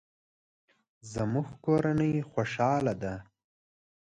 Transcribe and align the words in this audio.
زموږ 1.13 1.47
کورنۍ 1.65 2.13
خوشحاله 2.31 2.93
ده 3.01 3.13